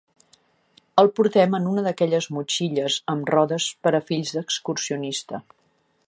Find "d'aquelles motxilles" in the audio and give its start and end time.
1.87-2.97